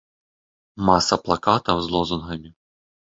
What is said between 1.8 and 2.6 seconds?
з лозунгамі.